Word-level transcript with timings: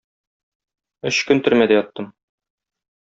Өч 1.11 1.19
көн 1.29 1.43
төрмәдә 1.49 1.77
яттым. 1.81 2.09